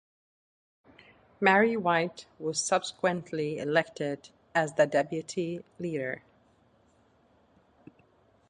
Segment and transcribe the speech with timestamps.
[1.39, 6.23] Mary White was subsequently elected as the deputy Leader.